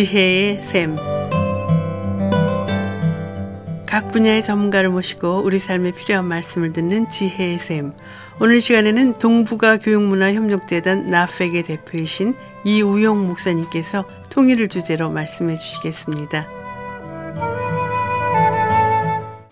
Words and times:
지혜의 0.00 0.62
샘. 0.62 0.96
각 3.86 4.08
분야의 4.12 4.40
전문가를 4.40 4.88
모시고 4.88 5.42
우리 5.44 5.58
삶에 5.58 5.92
필요한 5.92 6.24
말씀을 6.24 6.72
듣는 6.72 7.10
지혜의 7.10 7.58
샘. 7.58 7.92
오늘 8.40 8.62
시간에는 8.62 9.18
동북아 9.18 9.76
교육문화협력재단 9.76 11.08
나팩의 11.08 11.64
대표이신 11.64 12.32
이우용 12.64 13.28
목사님께서 13.28 14.04
통일을 14.32 14.68
주제로 14.68 15.10
말씀해 15.10 15.56
주시겠습니다. 15.56 16.46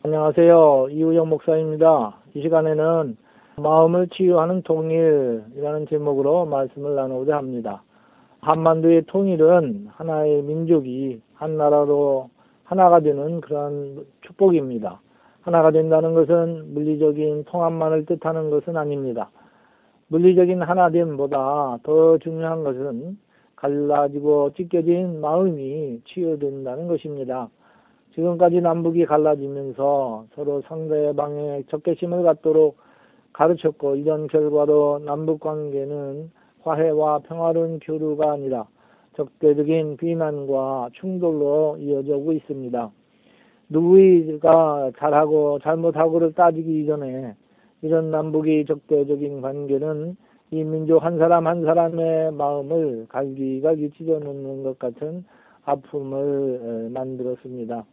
안녕하세요. 0.03 0.89
이우영 0.93 1.29
목사입니다. 1.29 2.17
이 2.33 2.41
시간에는 2.41 3.19
마음을 3.57 4.09
치유하는 4.17 4.63
통일이라는 4.63 5.89
제목으로 5.91 6.47
말씀을 6.47 6.95
나누고자 6.95 7.37
합니다. 7.37 7.83
한반도의 8.49 9.03
통일은 9.09 9.89
하나의 9.91 10.43
민족이 10.43 11.21
한 11.35 11.59
나라로 11.59 12.31
하나가 12.65 12.99
되는 13.01 13.43
그런 13.43 14.07
축복입니다. 14.23 15.03
하나가 15.43 15.71
된다는 15.71 16.15
것은 16.15 16.73
물리적인 16.73 17.45
통합만을 17.45 18.07
뜻하는 18.07 18.49
것은 18.49 18.79
아닙니다. 18.79 19.31
물리적인 20.07 20.63
하나됨보다 20.63 21.81
더 21.83 22.17
중요한 22.17 22.65
것은 22.65 23.19
갈라지고 23.55 24.55
찢겨진 24.55 25.21
마음이 25.21 26.01
치유된다는 26.07 26.89
것입니다. 26.89 27.51
지금까지 28.15 28.63
남북이 28.63 29.05
갈라지면서 29.05 30.25
서로 30.35 30.63
상대방의 30.63 31.65
적개심을 31.69 32.23
갖도록 32.23 32.79
가르쳤고 33.35 33.97
이런 33.97 34.27
결과로 34.27 35.01
남북 35.05 35.41
관계는 35.41 36.31
화해와 36.63 37.21
평화로운 37.21 37.79
교류가 37.81 38.33
아니라 38.33 38.67
적대적인 39.17 39.97
비난과 39.97 40.91
충돌로 40.95 41.77
이어지고 41.79 42.33
있습니다. 42.33 42.91
누구가 43.71 44.93
잘하고 44.99 45.59
잘못하고를 45.61 46.33
따지기 46.33 46.83
이전에 46.83 47.35
이런 47.83 48.11
남북이 48.11 48.65
적대적인 48.67 49.41
관계는 49.41 50.17
이 50.51 50.65
민족 50.65 51.05
한 51.05 51.19
사람 51.19 51.47
한 51.47 51.63
사람의 51.63 52.33
마음을 52.33 53.07
갈기갈기 53.09 53.91
찢어놓는 53.91 54.63
것 54.63 54.79
같은 54.79 55.25
아픔을 55.65 56.89
만들었습니다. 56.91 57.85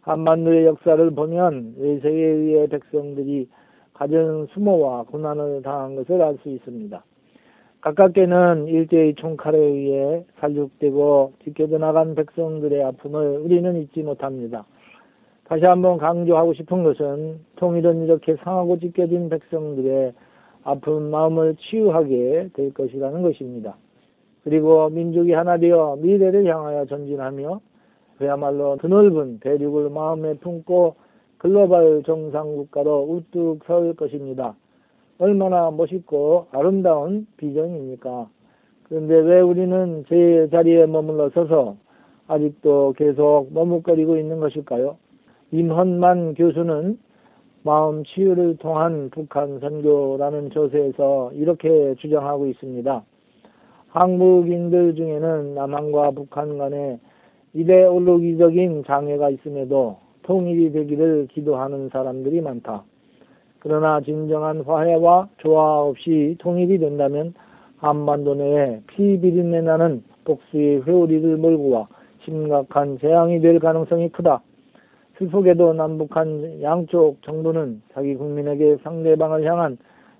한반도의 0.00 0.66
역사를 0.66 1.10
보면 1.12 1.76
외세에 1.78 2.12
의해 2.12 2.66
백성들이 2.66 3.48
가진 3.94 4.48
수모와 4.52 5.04
고난을 5.04 5.62
당한 5.62 5.94
것을 5.94 6.20
알 6.20 6.36
수 6.42 6.48
있습니다. 6.48 7.04
가깝게는 7.82 8.68
일제의 8.68 9.16
총칼에 9.16 9.58
의해 9.58 10.24
살육되고 10.38 11.32
지켜져 11.42 11.78
나간 11.78 12.14
백성들의 12.14 12.82
아픔을 12.84 13.38
우리는 13.38 13.76
잊지 13.82 14.02
못합니다. 14.02 14.64
다시 15.44 15.64
한번 15.64 15.98
강조하고 15.98 16.54
싶은 16.54 16.84
것은 16.84 17.40
통일은 17.56 18.04
이렇게 18.04 18.36
상하고 18.36 18.78
찢겨진 18.78 19.28
백성들의 19.28 20.12
아픈 20.62 21.10
마음을 21.10 21.56
치유하게 21.56 22.50
될 22.54 22.72
것이라는 22.72 23.20
것입니다. 23.20 23.76
그리고 24.44 24.88
민족이 24.88 25.32
하나 25.32 25.58
되어 25.58 25.96
미래를 26.00 26.46
향하여 26.46 26.86
전진하며 26.86 27.60
그야말로 28.16 28.76
드넓은 28.76 29.40
대륙을 29.40 29.90
마음에 29.90 30.34
품고 30.34 30.94
글로벌 31.38 32.04
정상국가로 32.04 33.02
우뚝 33.10 33.64
설 33.64 33.94
것입니다. 33.94 34.54
얼마나 35.22 35.70
멋있고 35.70 36.48
아름다운 36.50 37.28
비전입니까? 37.36 38.28
그런데 38.82 39.14
왜 39.20 39.40
우리는 39.40 40.04
제 40.08 40.48
자리에 40.50 40.86
머물러 40.86 41.30
서서 41.30 41.76
아직도 42.26 42.94
계속 42.96 43.46
머뭇거리고 43.52 44.16
있는 44.16 44.40
것일까요? 44.40 44.96
임헌만 45.52 46.34
교수는 46.34 46.98
마음 47.62 48.02
치유를 48.02 48.56
통한 48.56 49.10
북한 49.10 49.60
선교라는 49.60 50.50
저서에서 50.50 51.30
이렇게 51.34 51.94
주장하고 52.00 52.48
있습니다. 52.48 53.04
한국인들 53.90 54.96
중에는 54.96 55.54
남한과 55.54 56.10
북한 56.10 56.58
간에 56.58 56.98
이데올로기적인 57.54 58.82
장애가 58.88 59.30
있음에도 59.30 59.98
통일이 60.24 60.72
되기를 60.72 61.28
기도하는 61.30 61.90
사람들이 61.90 62.40
많다. 62.40 62.82
그러나 63.62 64.00
진정한 64.00 64.62
화해와 64.62 65.28
조화 65.38 65.82
없이 65.82 66.34
통일이 66.40 66.78
된다면 66.78 67.32
한반도 67.76 68.34
내에 68.34 68.80
피비린내 68.88 69.60
나는 69.60 70.02
복수의 70.24 70.82
회오리를 70.84 71.36
몰고 71.36 71.70
와 71.70 71.86
심각한 72.24 72.98
재앙이 72.98 73.40
될 73.40 73.60
가능성이 73.60 74.08
크다. 74.08 74.42
슬프게도 75.16 75.74
남북한 75.74 76.60
양쪽 76.60 77.22
정부는 77.22 77.82
자기 77.94 78.16
국민에게 78.16 78.78
상대방을 78.82 79.44
향한 79.44 79.78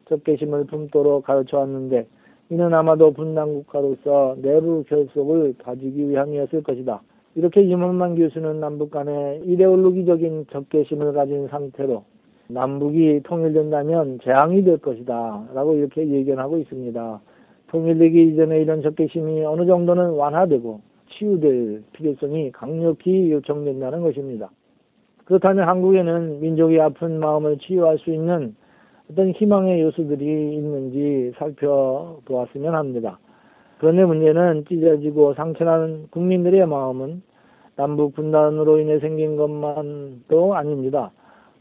적개심을 0.08 0.66
품도록 0.66 1.24
가르쳐 1.24 1.58
왔는데 1.58 2.06
이는 2.48 2.72
아마도 2.72 3.12
분단 3.12 3.54
국가로서 3.54 4.36
내부 4.40 4.84
결속을 4.84 5.56
가지기 5.64 6.10
위함이었을 6.10 6.62
것이다. 6.62 7.02
이렇게 7.34 7.62
이문만 7.62 8.14
교수는 8.14 8.60
남북 8.60 8.92
간에 8.92 9.40
이데올로기적인 9.42 10.46
적개심을 10.52 11.12
가진 11.12 11.48
상태로 11.48 12.04
남북이 12.48 13.22
통일된다면 13.24 14.18
재앙이 14.22 14.64
될 14.64 14.78
것이다. 14.78 15.48
라고 15.54 15.74
이렇게 15.74 16.06
예견하고 16.08 16.58
있습니다. 16.58 17.20
통일되기 17.68 18.28
이전에 18.28 18.60
이런 18.60 18.82
적개심이 18.82 19.44
어느 19.44 19.66
정도는 19.66 20.10
완화되고 20.10 20.80
치유될 21.10 21.84
필요성이 21.92 22.52
강력히 22.52 23.30
요청된다는 23.32 24.02
것입니다. 24.02 24.50
그렇다면 25.24 25.68
한국에는 25.68 26.40
민족이 26.40 26.80
아픈 26.80 27.18
마음을 27.18 27.58
치유할 27.58 27.98
수 27.98 28.10
있는 28.10 28.54
어떤 29.10 29.30
희망의 29.30 29.80
요소들이 29.82 30.54
있는지 30.54 31.32
살펴보았으면 31.36 32.74
합니다. 32.74 33.18
그런데 33.78 34.04
문제는 34.04 34.64
찢어지고 34.68 35.34
상처난 35.34 36.06
국민들의 36.10 36.66
마음은 36.66 37.22
남북 37.76 38.14
분단으로 38.14 38.78
인해 38.78 38.98
생긴 39.00 39.36
것만도 39.36 40.54
아닙니다. 40.54 41.10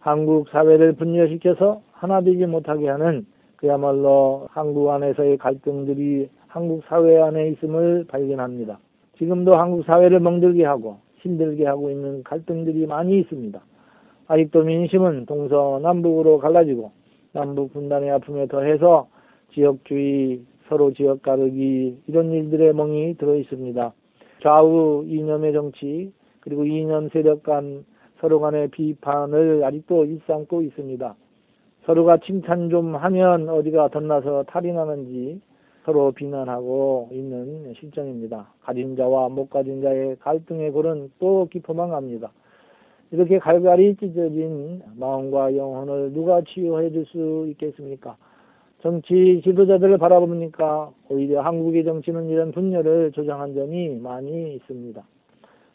한국 0.02 0.50
사회를 0.50 0.94
분열시켜서 0.94 1.82
하나 1.92 2.22
되지 2.22 2.48
못하게 2.48 2.90
하는 2.90 3.26
그야말로 3.56 4.48
한국 4.50 4.90
안에서의 4.90 5.38
갈등들이 5.38 6.28
한국 6.48 6.84
사회 6.88 7.22
안에 7.22 7.50
있음을 7.50 8.06
발견합니다. 8.08 8.80
지금도 9.18 9.54
한국 9.54 9.86
사회를 9.86 10.20
멍들게 10.20 10.66
하고 10.66 10.98
힘들게 11.18 11.68
하고 11.68 11.92
있는 11.92 12.24
갈등들이 12.24 12.88
많이 12.88 13.20
있습니다. 13.20 13.62
아직도 14.28 14.64
민심은 14.64 15.28
동서남북으로 15.28 16.40
갈라지고 16.40 16.92
남북 17.34 17.72
분단의 17.74 18.10
아픔에 18.10 18.48
더해서 18.48 19.08
지역주의, 19.54 20.42
서로 20.68 20.94
지역 20.94 21.22
가르기 21.22 21.98
이런 22.08 22.32
일들의 22.32 22.74
멍이 22.74 23.18
들어 23.18 23.36
있습니다. 23.36 23.94
좌우 24.42 25.06
이념의 25.08 25.54
정치 25.54 26.12
그리고 26.40 26.66
이념 26.66 27.10
세력 27.10 27.44
간 27.44 27.86
서로 28.22 28.40
간의 28.40 28.68
비판을 28.70 29.64
아직도 29.64 30.06
일삼고 30.06 30.62
있습니다. 30.62 31.16
서로가 31.86 32.18
칭찬 32.18 32.70
좀 32.70 32.96
하면 32.96 33.50
어디가 33.50 33.88
덧나서 33.88 34.44
탈이 34.44 34.72
나는지 34.72 35.42
서로 35.84 36.12
비난하고 36.12 37.10
있는 37.12 37.74
실정입니다. 37.74 38.48
가진 38.62 38.96
자와 38.96 39.30
못 39.30 39.50
가진 39.50 39.82
자의 39.82 40.16
갈등의 40.20 40.70
골은 40.72 41.12
또 41.18 41.48
깊어만 41.52 41.90
갑니다. 41.90 42.32
이렇게 43.10 43.40
갈갈이 43.40 43.96
찢어진 43.98 44.84
마음과 44.96 45.56
영혼을 45.58 46.14
누가 46.14 46.42
치유해 46.42 46.92
줄 46.92 47.06
수 47.08 47.48
있겠습니까? 47.50 48.16
정치 48.82 49.42
지도자들을 49.44 49.98
바라보니까 49.98 50.92
오히려 51.10 51.42
한국의 51.42 51.84
정치는 51.84 52.30
이런 52.30 52.52
분열을 52.52 53.12
조장한 53.14 53.56
점이 53.56 54.00
많이 54.00 54.54
있습니다. 54.54 55.04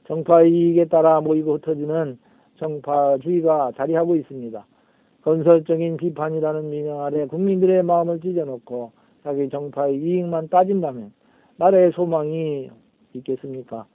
정파 0.07 0.43
이익에 0.43 0.85
따라 0.87 1.21
모이고 1.21 1.55
흩어지는 1.55 2.19
정파주의가 2.57 3.73
자리하고 3.77 4.17
있습니다. 4.17 4.67
건설적인 5.23 5.97
비판이라는 5.97 6.71
민영 6.71 7.03
아래 7.03 7.27
국민들의 7.27 7.83
마음을 7.83 8.21
찢어놓고 8.21 8.93
자기 9.25 9.49
정파의 9.49 9.97
이익만 9.97 10.49
따진다면 10.49 11.13
나라의 11.57 11.93
소망이 11.93 12.71
있겠습니까? 13.13 13.87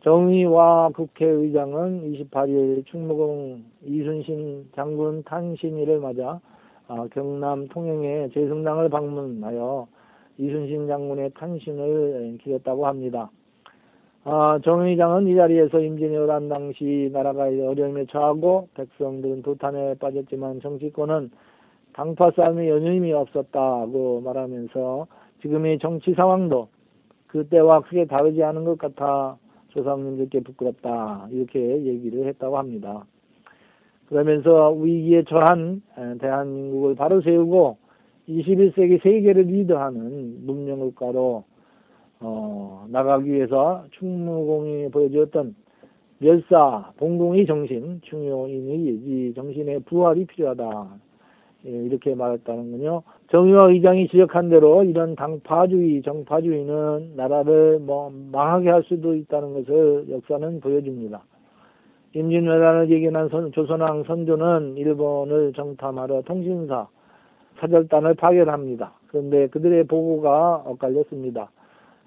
정의와 0.00 0.90
국회의장은 0.94 2.12
28일 2.12 2.86
충무공 2.86 3.64
이순신 3.84 4.70
장군 4.74 5.22
탄신일을 5.24 6.00
맞아 6.00 6.40
어, 6.86 7.06
경남 7.08 7.68
통영의 7.68 8.30
재성당을 8.30 8.88
방문하여 8.88 9.86
이순신 10.38 10.86
장군의 10.86 11.32
탄신을 11.34 12.38
기렸다고 12.42 12.86
합니다. 12.86 13.30
아, 14.30 14.58
정 14.62 14.82
의장은 14.82 15.26
이 15.26 15.34
자리에서 15.36 15.80
임진왜란 15.80 16.50
당시 16.50 17.08
나라가 17.14 17.44
어려움에 17.44 18.04
처하고 18.10 18.68
백성들은 18.74 19.40
도탄에 19.40 19.94
빠졌지만 19.94 20.60
정치권은 20.60 21.30
당파 21.94 22.32
싸움에 22.32 22.68
연임이 22.68 23.10
없었다고 23.14 24.20
말하면서 24.20 25.06
지금의 25.40 25.78
정치 25.78 26.12
상황도 26.12 26.68
그때와 27.28 27.80
크게 27.80 28.04
다르지 28.04 28.42
않은 28.42 28.64
것 28.64 28.76
같아 28.76 29.38
조상님들께 29.68 30.40
부끄럽다 30.40 31.28
이렇게 31.30 31.58
얘기를 31.86 32.26
했다고 32.26 32.58
합니다. 32.58 33.06
그러면서 34.10 34.72
위기에 34.72 35.22
처한 35.22 35.80
대한민국을 36.20 36.96
바로 36.96 37.22
세우고 37.22 37.78
21세기 38.28 39.02
세계를 39.02 39.44
리드하는 39.44 40.44
문명국가로 40.44 41.44
어, 42.20 42.86
나가기 42.88 43.30
위해서 43.30 43.84
충무공이 43.92 44.90
보여주었던 44.90 45.54
멸사, 46.18 46.92
봉공의 46.96 47.46
정신, 47.46 48.00
중요인의 48.02 48.76
이 48.76 49.32
정신의 49.34 49.80
부활이 49.80 50.24
필요하다. 50.26 50.98
예, 51.66 51.70
이렇게 51.70 52.14
말했다는군요. 52.14 53.02
정의와 53.30 53.68
의장이 53.70 54.08
지적한 54.08 54.48
대로 54.48 54.82
이런 54.84 55.14
당파주의, 55.16 56.02
정파주의는 56.02 57.12
나라를 57.16 57.80
뭐 57.80 58.12
망하게 58.32 58.70
할 58.70 58.82
수도 58.84 59.14
있다는 59.14 59.54
것을 59.54 60.06
역사는 60.10 60.60
보여줍니다. 60.60 61.22
임진왜란을 62.14 62.90
예견한 62.90 63.28
선, 63.28 63.52
조선왕 63.52 64.04
선조는 64.04 64.76
일본을 64.76 65.52
정탐하러 65.52 66.22
통신사, 66.22 66.88
사절단을 67.60 68.14
파견합니다. 68.14 68.92
그런데 69.08 69.48
그들의 69.48 69.84
보고가 69.84 70.62
엇갈렸습니다. 70.64 71.50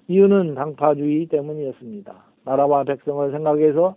이유는 0.08 0.54
당파주의 0.54 1.26
때문이었습니다. 1.26 2.14
나라와 2.44 2.84
백성을 2.84 3.30
생각해서 3.30 3.96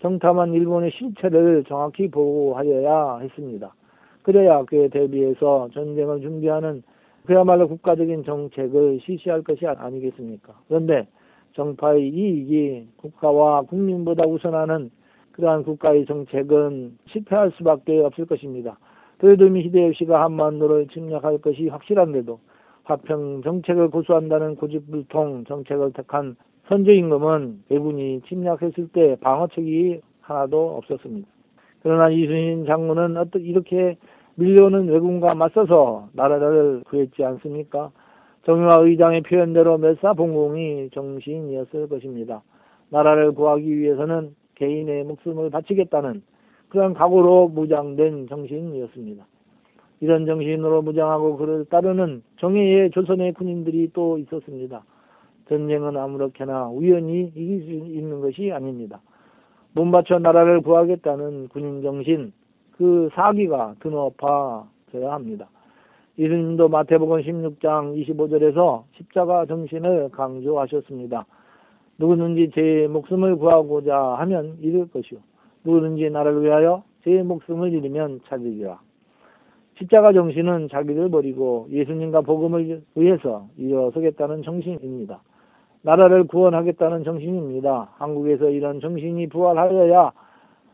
정탐한 0.00 0.52
일본의 0.52 0.90
실체를 0.92 1.64
정확히 1.64 2.10
보고하여야 2.10 3.18
했습니다. 3.18 3.74
그래야 4.22 4.64
그에 4.64 4.88
대비해서 4.88 5.68
전쟁을 5.72 6.20
준비하는 6.20 6.82
그야말로 7.26 7.68
국가적인 7.68 8.24
정책을 8.24 9.00
실시할 9.04 9.42
것이 9.42 9.66
아니겠습니까? 9.66 10.54
그런데 10.68 11.06
정파의 11.54 12.08
이익이 12.08 12.88
국가와 12.96 13.62
국민보다 13.62 14.26
우선하는 14.26 14.90
그러한 15.32 15.64
국가의 15.64 16.06
정책은 16.06 16.98
실패할 17.08 17.52
수밖에 17.56 18.00
없을 18.00 18.26
것입니다. 18.26 18.78
도요토미 19.18 19.62
히데요시가 19.64 20.22
한반도를 20.22 20.88
침략할 20.88 21.38
것이 21.38 21.68
확실한데도 21.68 22.38
화평 22.86 23.42
정책을 23.42 23.90
고수한다는 23.90 24.54
고집불통 24.56 25.44
정책을 25.44 25.92
택한 25.92 26.36
선조임금은 26.68 27.64
왜군이 27.68 28.22
침략했을 28.28 28.88
때 28.92 29.16
방어책이 29.20 30.00
하나도 30.20 30.76
없었습니다. 30.76 31.28
그러나 31.82 32.10
이순신 32.10 32.66
장군은 32.66 33.16
어떻게 33.16 33.44
이렇게 33.44 33.96
밀려오는 34.36 34.88
왜군과 34.88 35.34
맞서서 35.34 36.08
나라를 36.12 36.82
구했지 36.86 37.24
않습니까? 37.24 37.90
정유화 38.44 38.80
의장의 38.80 39.22
표현대로 39.22 39.78
멸사 39.78 40.12
봉공이 40.12 40.90
정신이었을 40.90 41.88
것입니다. 41.88 42.42
나라를 42.90 43.32
구하기 43.32 43.78
위해서는 43.78 44.34
개인의 44.54 45.04
목숨을 45.04 45.50
바치겠다는 45.50 46.22
그런 46.68 46.94
각오로 46.94 47.48
무장된 47.48 48.28
정신이었습니다. 48.28 49.26
이런 50.00 50.26
정신으로 50.26 50.82
무장하고 50.82 51.36
그를 51.36 51.64
따르는 51.66 52.22
정예의 52.38 52.90
조선의 52.90 53.32
군인들이 53.34 53.90
또 53.92 54.18
있었습니다. 54.18 54.84
전쟁은 55.48 55.96
아무렇게나 55.96 56.68
우연히 56.68 57.32
이길 57.34 57.62
수 57.62 57.70
있는 57.70 58.20
것이 58.20 58.52
아닙니다. 58.52 59.00
몸 59.72 59.90
바쳐 59.90 60.18
나라를 60.18 60.60
구하겠다는 60.62 61.48
군인 61.48 61.82
정신, 61.82 62.32
그 62.76 63.08
사기가 63.14 63.74
드높아져야 63.80 65.12
합니다. 65.12 65.48
이스님도 66.18 66.68
마태복음 66.68 67.20
16장 67.20 67.94
25절에서 68.06 68.84
십자가 68.96 69.44
정신을 69.44 70.10
강조하셨습니다. 70.12 71.26
누구든지 71.98 72.50
제 72.54 72.88
목숨을 72.90 73.36
구하고자 73.36 74.16
하면 74.18 74.56
잃을 74.60 74.88
것이요. 74.88 75.20
누구든지 75.64 76.08
나를 76.10 76.42
위하여 76.42 76.82
제 77.04 77.22
목숨을 77.22 77.72
잃으면 77.72 78.20
찾으리라. 78.28 78.80
십자가 79.78 80.12
정신은 80.12 80.68
자기를 80.70 81.10
버리고 81.10 81.66
예수님과 81.70 82.22
복음을 82.22 82.82
위해서 82.94 83.46
일어서겠다는 83.58 84.42
정신입니다. 84.42 85.20
나라를 85.82 86.24
구원하겠다는 86.24 87.04
정신입니다. 87.04 87.90
한국에서 87.98 88.50
이런 88.50 88.80
정신이 88.80 89.28
부활하여야 89.28 90.12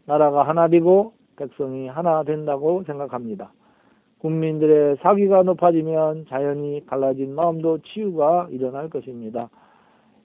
나라가 0.06 0.42
하나 0.44 0.68
되고 0.68 1.12
백성이 1.36 1.88
하나 1.88 2.22
된다고 2.22 2.82
생각합니다. 2.84 3.52
국민들의 4.20 4.98
사기가 5.02 5.42
높아지면 5.42 6.26
자연히 6.28 6.86
갈라진 6.86 7.34
마음도 7.34 7.78
치유가 7.78 8.46
일어날 8.50 8.88
것입니다. 8.88 9.50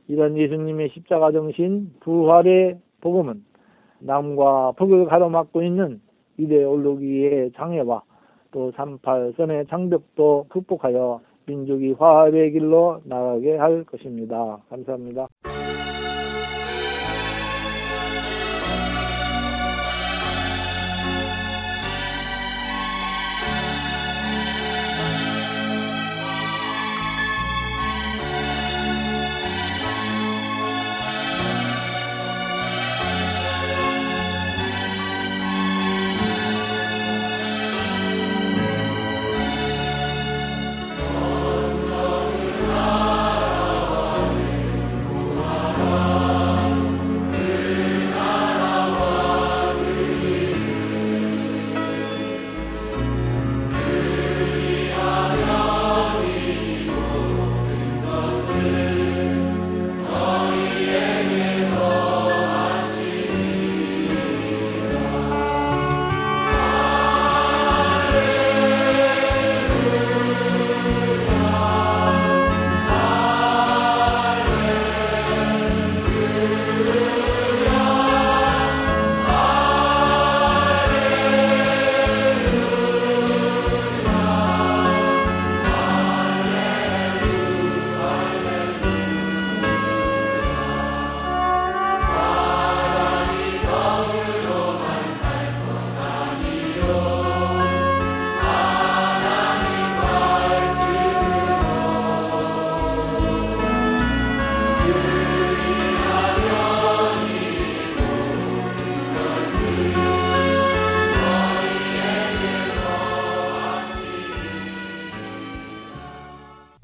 이런 0.07 0.37
예수님의 0.37 0.89
십자가 0.89 1.31
정신 1.31 1.91
부활의 2.01 2.79
복음은 3.01 3.43
남과 3.99 4.73
북을 4.73 5.05
가로막고 5.05 5.63
있는 5.63 5.99
이데올로기의 6.37 7.53
장애와 7.53 8.03
또 8.51 8.71
38선의 8.71 9.69
장벽도 9.69 10.47
극복하여 10.49 11.21
민족이 11.45 11.93
화합의 11.93 12.51
길로 12.51 13.01
나가게 13.05 13.57
할 13.57 13.83
것입니다. 13.83 14.59
감사합니다. 14.69 15.27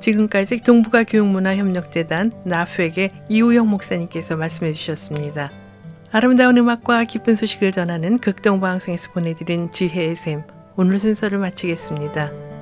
지금까지 0.03 0.57
동북아 0.57 1.05
교육문화협력재단 1.05 2.31
나프에게 2.45 3.11
이우영 3.29 3.69
목사님께서 3.69 4.35
말씀해 4.35 4.73
주셨습니다. 4.73 5.49
아름다운 6.11 6.57
음악과 6.57 7.05
기쁜 7.05 7.35
소식을 7.35 7.71
전하는 7.71 8.17
극동방송에서 8.17 9.13
보내드린 9.13 9.71
지혜의 9.71 10.15
샘 10.15 10.43
오늘 10.75 10.99
순서를 10.99 11.39
마치겠습니다. 11.39 12.52